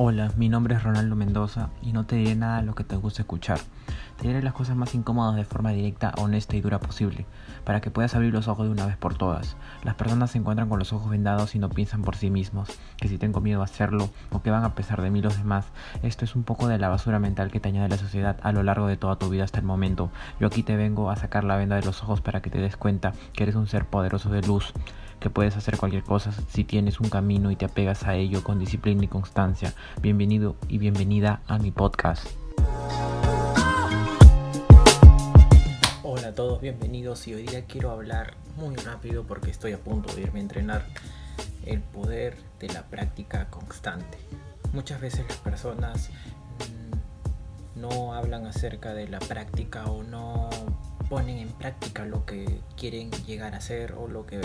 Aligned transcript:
Hola, 0.00 0.30
mi 0.36 0.48
nombre 0.48 0.76
es 0.76 0.84
Ronaldo 0.84 1.16
Mendoza 1.16 1.70
y 1.82 1.92
no 1.92 2.06
te 2.06 2.14
diré 2.14 2.36
nada 2.36 2.60
de 2.60 2.66
lo 2.66 2.76
que 2.76 2.84
te 2.84 2.94
gusta 2.94 3.22
escuchar. 3.22 3.58
Te 4.16 4.28
diré 4.28 4.40
las 4.42 4.52
cosas 4.52 4.76
más 4.76 4.94
incómodas 4.94 5.34
de 5.34 5.44
forma 5.44 5.72
directa, 5.72 6.14
honesta 6.18 6.54
y 6.54 6.60
dura 6.60 6.78
posible, 6.78 7.26
para 7.64 7.80
que 7.80 7.90
puedas 7.90 8.14
abrir 8.14 8.32
los 8.32 8.46
ojos 8.46 8.66
de 8.66 8.70
una 8.70 8.86
vez 8.86 8.96
por 8.96 9.16
todas. 9.16 9.56
Las 9.82 9.96
personas 9.96 10.30
se 10.30 10.38
encuentran 10.38 10.68
con 10.68 10.78
los 10.78 10.92
ojos 10.92 11.10
vendados 11.10 11.56
y 11.56 11.58
no 11.58 11.68
piensan 11.68 12.02
por 12.02 12.14
sí 12.14 12.30
mismos, 12.30 12.68
que 12.96 13.08
si 13.08 13.18
tengo 13.18 13.40
miedo 13.40 13.60
a 13.60 13.64
hacerlo 13.64 14.08
o 14.30 14.40
que 14.40 14.52
van 14.52 14.62
a 14.62 14.76
pesar 14.76 15.02
de 15.02 15.10
mí 15.10 15.20
los 15.20 15.36
demás. 15.36 15.66
Esto 16.04 16.24
es 16.24 16.36
un 16.36 16.44
poco 16.44 16.68
de 16.68 16.78
la 16.78 16.88
basura 16.88 17.18
mental 17.18 17.50
que 17.50 17.58
te 17.58 17.68
añade 17.68 17.88
la 17.88 17.98
sociedad 17.98 18.36
a 18.44 18.52
lo 18.52 18.62
largo 18.62 18.86
de 18.86 18.96
toda 18.96 19.16
tu 19.16 19.28
vida 19.28 19.42
hasta 19.42 19.58
el 19.58 19.66
momento. 19.66 20.12
Yo 20.38 20.46
aquí 20.46 20.62
te 20.62 20.76
vengo 20.76 21.10
a 21.10 21.16
sacar 21.16 21.42
la 21.42 21.56
venda 21.56 21.74
de 21.74 21.82
los 21.82 22.04
ojos 22.04 22.20
para 22.20 22.40
que 22.40 22.50
te 22.50 22.60
des 22.60 22.76
cuenta 22.76 23.14
que 23.32 23.42
eres 23.42 23.56
un 23.56 23.66
ser 23.66 23.84
poderoso 23.84 24.30
de 24.30 24.42
luz 24.42 24.72
que 25.18 25.30
puedes 25.30 25.56
hacer 25.56 25.76
cualquier 25.76 26.02
cosa 26.02 26.32
si 26.48 26.64
tienes 26.64 27.00
un 27.00 27.08
camino 27.08 27.50
y 27.50 27.56
te 27.56 27.64
apegas 27.64 28.04
a 28.04 28.14
ello 28.14 28.42
con 28.42 28.58
disciplina 28.58 29.04
y 29.04 29.08
constancia. 29.08 29.74
Bienvenido 30.00 30.56
y 30.68 30.78
bienvenida 30.78 31.42
a 31.46 31.58
mi 31.58 31.70
podcast. 31.70 32.26
Hola 36.02 36.28
a 36.28 36.34
todos, 36.34 36.60
bienvenidos 36.60 37.26
y 37.28 37.34
hoy 37.34 37.46
día 37.46 37.64
quiero 37.64 37.90
hablar 37.90 38.34
muy 38.56 38.76
rápido 38.76 39.24
porque 39.24 39.50
estoy 39.50 39.72
a 39.72 39.78
punto 39.78 40.14
de 40.14 40.22
irme 40.22 40.38
a 40.38 40.42
entrenar 40.42 40.86
el 41.66 41.80
poder 41.80 42.36
de 42.60 42.68
la 42.68 42.82
práctica 42.82 43.50
constante. 43.50 44.18
Muchas 44.72 45.00
veces 45.00 45.26
las 45.28 45.38
personas 45.38 46.10
mm, 46.58 47.80
no 47.80 48.14
hablan 48.14 48.46
acerca 48.46 48.94
de 48.94 49.08
la 49.08 49.18
práctica 49.18 49.86
o 49.86 50.02
no 50.02 50.50
ponen 51.08 51.38
en 51.38 51.48
práctica 51.48 52.04
lo 52.04 52.24
que 52.26 52.60
quieren 52.76 53.10
llegar 53.26 53.54
a 53.54 53.58
hacer 53.58 53.92
o 53.92 54.08
lo 54.08 54.26
que 54.26 54.40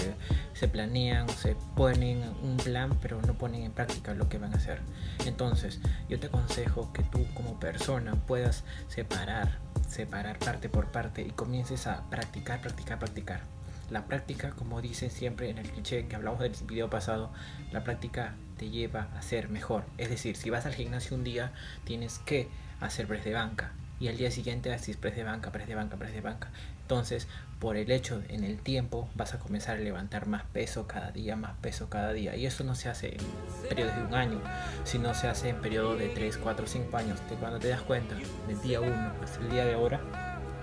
se 0.53 0.67
planean, 0.67 1.27
se 1.30 1.55
ponen 1.76 2.23
un 2.41 2.58
plan 2.58 2.98
pero 3.02 3.22
no 3.22 3.34
ponen 3.34 3.63
en 3.63 3.72
práctica 3.72 4.13
lo 4.13 4.30
que 4.30 4.38
van 4.38 4.53
a 4.53 4.58
hacer. 4.58 4.80
Entonces, 5.26 5.80
yo 6.09 6.20
te 6.20 6.27
aconsejo 6.27 6.91
que 6.94 7.03
tú 7.03 7.26
como 7.34 7.59
persona 7.59 8.16
puedas 8.16 8.63
separar, 8.88 9.59
separar 9.88 10.39
parte 10.39 10.69
por 10.69 10.91
parte 10.91 11.22
y 11.22 11.31
comiences 11.31 11.88
a 11.88 12.09
practicar, 12.09 12.61
practicar, 12.61 13.00
practicar. 13.00 13.41
La 13.89 14.06
práctica, 14.06 14.52
como 14.52 14.81
dicen 14.81 15.11
siempre 15.11 15.50
en 15.50 15.58
el 15.58 15.69
cliché 15.69 16.08
que 16.08 16.16
hablamos 16.16 16.39
del 16.39 16.53
video 16.66 16.89
pasado, 16.89 17.31
la 17.72 17.84
práctica 17.84 18.36
te 18.58 18.69
lleva 18.69 19.09
a 19.16 19.22
ser 19.22 19.50
mejor. 19.50 19.84
Es 19.97 20.09
decir, 20.09 20.38
si 20.38 20.50
vas 20.50 20.66
al 20.66 20.73
gimnasio 20.73 21.17
un 21.17 21.23
día, 21.23 21.52
tienes 21.84 22.19
que 22.19 22.47
hacer 22.80 23.08
press 23.08 23.25
de 23.25 23.34
banca 23.34 23.73
y 23.99 24.08
al 24.08 24.17
día 24.17 24.31
siguiente 24.31 24.73
así 24.73 24.94
press 24.94 25.16
de 25.16 25.23
banca, 25.23 25.52
press 25.52 25.67
de 25.67 25.75
banca, 25.75 25.97
press 25.97 26.13
de 26.13 26.22
banca. 26.22 26.49
Entonces, 26.81 27.27
por 27.59 27.77
el 27.77 27.89
hecho 27.91 28.22
en 28.27 28.44
el 28.44 28.59
tiempo, 28.59 29.09
vas 29.16 29.33
a 29.33 29.39
comenzar 29.39 29.77
a 29.77 29.80
levantar 29.80 30.27
más 30.27 30.44
peso 30.44 30.85
cada 30.85 31.11
día, 31.11 31.35
más 31.35 31.53
peso 31.61 31.89
cada 31.89 32.11
día. 32.11 32.35
Y 32.35 32.45
eso 32.45 32.63
no 32.63 32.75
se 32.75 32.89
hace 32.89 33.16
en 33.16 33.69
periodos 33.69 33.95
de 33.95 34.03
un 34.03 34.13
año, 34.13 34.41
sino 34.83 35.13
se 35.13 35.27
hace 35.27 35.50
en 35.50 35.61
periodos 35.61 35.97
de 35.97 36.09
3, 36.09 36.38
4, 36.38 36.67
5 36.67 36.97
años. 36.97 37.19
De 37.30 37.35
cuando 37.38 37.59
te 37.59 37.69
das 37.69 37.81
cuenta, 37.81 38.16
del 38.47 38.61
día 38.61 38.81
1 38.81 39.13
hasta 39.23 39.39
el 39.39 39.50
día 39.50 39.66
de 39.66 39.75
ahora, 39.75 40.02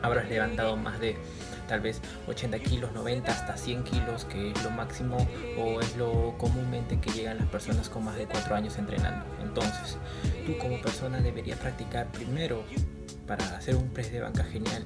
habrás 0.03 0.29
levantado 0.29 0.77
más 0.77 1.01
de 1.01 1.17
tal 1.69 1.81
vez 1.81 2.03
80 2.27 2.59
kilos, 2.59 2.93
90 2.93 3.31
hasta 3.31 3.57
100 3.57 3.85
kilos, 3.85 4.25
que 4.25 4.51
es 4.51 4.63
lo 4.65 4.71
máximo 4.71 5.17
o 5.57 5.81
es 5.81 5.97
lo 5.97 6.37
comúnmente 6.37 7.01
que 7.01 7.11
llegan 7.13 7.39
las 7.39 7.47
personas 7.47 7.89
con 7.89 8.05
más 8.05 8.17
de 8.17 8.27
4 8.27 8.55
años 8.57 8.77
entrenando. 8.77 9.25
Entonces, 9.41 9.97
tú 10.45 10.59
como 10.59 10.81
persona 10.83 11.21
deberías 11.21 11.59
practicar 11.59 12.09
primero 12.09 12.65
para 13.31 13.57
hacer 13.57 13.77
un 13.77 13.89
press 13.91 14.11
de 14.11 14.19
banca 14.19 14.43
genial, 14.43 14.85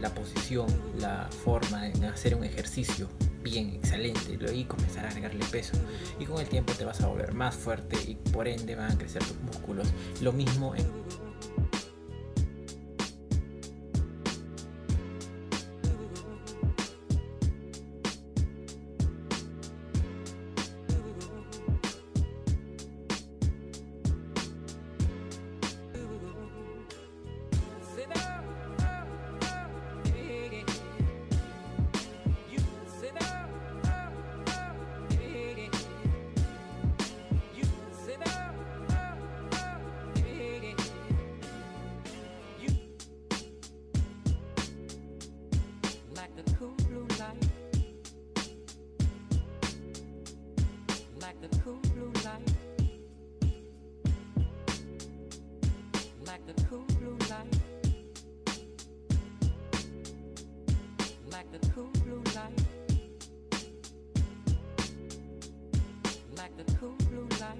la 0.00 0.08
posición, 0.14 0.68
la 1.00 1.28
forma 1.42 1.82
de 1.82 2.06
hacer 2.06 2.36
un 2.36 2.44
ejercicio 2.44 3.08
bien, 3.42 3.70
excelente, 3.70 4.38
y 4.54 4.62
comenzar 4.62 5.04
a 5.06 5.08
agregarle 5.08 5.44
peso. 5.46 5.72
Y 6.20 6.24
con 6.24 6.40
el 6.40 6.46
tiempo 6.46 6.72
te 6.74 6.84
vas 6.84 7.00
a 7.00 7.08
volver 7.08 7.34
más 7.34 7.56
fuerte 7.56 7.96
y 8.06 8.14
por 8.30 8.46
ende 8.46 8.76
van 8.76 8.92
a 8.92 8.96
crecer 8.96 9.24
tus 9.24 9.36
músculos. 9.38 9.88
Lo 10.20 10.32
mismo 10.32 10.76
en 10.76 10.86
like 61.34 61.50
the 61.50 61.70
cool 61.70 61.90
blue 62.04 62.22
light. 62.36 62.60
Like 66.36 66.56
the 66.56 66.76
cool 66.76 66.94
blue 67.10 67.26
light. 67.40 67.58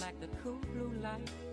Like 0.00 0.18
the 0.18 0.28
cool 0.42 0.60
blue 0.72 0.92
light. 1.02 1.51